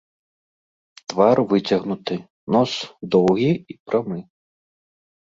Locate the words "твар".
1.11-1.37